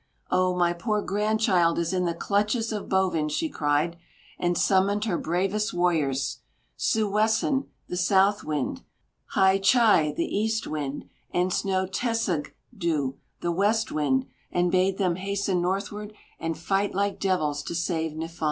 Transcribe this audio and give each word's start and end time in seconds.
"Oh, 0.31 0.55
my 0.55 0.73
poor 0.73 1.03
grandchild 1.03 1.77
is 1.77 1.93
in 1.93 2.05
the 2.05 2.15
clutches 2.15 2.71
of 2.71 2.89
Bovin," 2.89 3.29
she 3.29 3.47
cried, 3.49 3.97
and 4.39 4.57
summoned 4.57 5.05
her 5.05 5.15
bravest 5.15 5.75
warriors, 5.75 6.39
"Sūwessen," 6.75 7.67
the 7.87 7.95
South 7.97 8.43
Wind, 8.43 8.81
"Hy 9.35 9.59
chī," 9.59 10.15
the 10.15 10.25
East 10.25 10.65
Wind, 10.65 11.07
and 11.29 11.51
"Snoteseg 11.51 12.47
du," 12.75 13.19
the 13.41 13.51
West 13.51 13.91
Wind, 13.91 14.25
and 14.51 14.71
bade 14.71 14.97
them 14.97 15.17
hasten 15.17 15.61
northward 15.61 16.13
and 16.39 16.57
fight 16.57 16.95
like 16.95 17.19
devils 17.19 17.61
to 17.61 17.75
save 17.75 18.13
Niffon. 18.13 18.39